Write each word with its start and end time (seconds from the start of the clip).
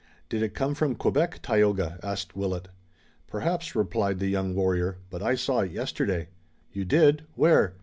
"Did 0.29 0.41
it 0.41 0.55
come 0.55 0.73
from 0.73 0.95
Quebec, 0.95 1.43
Tayoga?" 1.43 1.99
asked 2.01 2.35
Willet. 2.35 2.69
"Perhaps," 3.27 3.75
replied 3.75 4.17
the 4.17 4.29
young 4.29 4.55
warrior, 4.55 4.97
"but 5.11 5.21
I 5.21 5.35
saw 5.35 5.59
it 5.59 5.69
yesterday." 5.71 6.29
"You 6.71 6.85
did! 6.85 7.25
Where?" 7.35 7.75